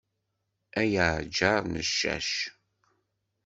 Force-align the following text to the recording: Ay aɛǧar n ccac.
Ay 0.79 0.93
aɛǧar 1.05 1.61
n 1.65 1.75
ccac. 1.89 2.31